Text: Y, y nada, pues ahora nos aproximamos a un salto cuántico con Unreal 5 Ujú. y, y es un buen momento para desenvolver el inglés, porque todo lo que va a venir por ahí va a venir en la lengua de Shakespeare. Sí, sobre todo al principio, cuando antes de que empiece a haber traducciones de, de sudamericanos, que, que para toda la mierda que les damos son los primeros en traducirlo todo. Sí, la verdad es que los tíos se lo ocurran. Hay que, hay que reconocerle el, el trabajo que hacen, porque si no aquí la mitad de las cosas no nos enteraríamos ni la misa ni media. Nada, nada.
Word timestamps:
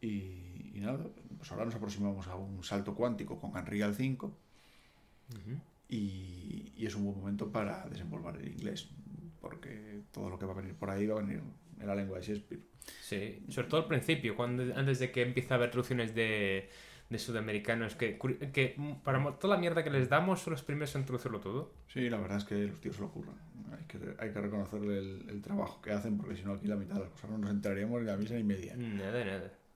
Y, 0.00 0.72
y 0.74 0.80
nada, 0.80 1.04
pues 1.36 1.50
ahora 1.50 1.64
nos 1.64 1.74
aproximamos 1.74 2.26
a 2.28 2.36
un 2.36 2.62
salto 2.62 2.94
cuántico 2.94 3.38
con 3.40 3.50
Unreal 3.56 3.94
5 3.94 4.26
Ujú. 5.30 5.60
y, 5.88 6.72
y 6.76 6.86
es 6.86 6.94
un 6.94 7.04
buen 7.04 7.18
momento 7.18 7.50
para 7.50 7.86
desenvolver 7.88 8.36
el 8.36 8.48
inglés, 8.48 8.88
porque 9.40 10.02
todo 10.12 10.30
lo 10.30 10.38
que 10.38 10.46
va 10.46 10.52
a 10.52 10.56
venir 10.56 10.74
por 10.74 10.90
ahí 10.90 11.06
va 11.06 11.18
a 11.18 11.22
venir 11.22 11.42
en 11.80 11.86
la 11.86 11.94
lengua 11.94 12.18
de 12.18 12.24
Shakespeare. 12.24 12.62
Sí, 13.02 13.44
sobre 13.48 13.68
todo 13.68 13.82
al 13.82 13.86
principio, 13.88 14.34
cuando 14.36 14.62
antes 14.74 14.98
de 14.98 15.10
que 15.10 15.22
empiece 15.22 15.52
a 15.52 15.56
haber 15.56 15.70
traducciones 15.70 16.14
de, 16.14 16.70
de 17.10 17.18
sudamericanos, 17.18 17.96
que, 17.96 18.18
que 18.52 18.76
para 19.04 19.38
toda 19.38 19.54
la 19.56 19.60
mierda 19.60 19.84
que 19.84 19.90
les 19.90 20.08
damos 20.08 20.40
son 20.40 20.52
los 20.52 20.62
primeros 20.62 20.94
en 20.94 21.04
traducirlo 21.04 21.40
todo. 21.40 21.74
Sí, 21.88 22.08
la 22.08 22.18
verdad 22.18 22.38
es 22.38 22.44
que 22.44 22.54
los 22.66 22.80
tíos 22.80 22.94
se 22.96 23.02
lo 23.02 23.08
ocurran. 23.08 23.36
Hay 23.76 23.84
que, 23.84 23.98
hay 24.18 24.32
que 24.32 24.40
reconocerle 24.40 24.98
el, 24.98 25.26
el 25.28 25.42
trabajo 25.42 25.82
que 25.82 25.90
hacen, 25.92 26.16
porque 26.16 26.34
si 26.36 26.44
no 26.44 26.52
aquí 26.54 26.66
la 26.66 26.76
mitad 26.76 26.94
de 26.94 27.00
las 27.00 27.10
cosas 27.10 27.30
no 27.30 27.38
nos 27.38 27.50
enteraríamos 27.50 28.00
ni 28.00 28.06
la 28.06 28.16
misa 28.16 28.34
ni 28.34 28.44
media. 28.44 28.74
Nada, 28.76 29.22
nada. 29.24 29.52